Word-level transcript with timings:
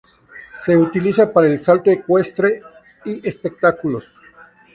Se 0.65 0.75
utiliza 0.75 1.31
para 1.31 1.45
el 1.45 1.63
salto 1.63 1.91
ecuestre 1.91 2.63
y 3.05 3.29
espectáculos. 3.29 4.05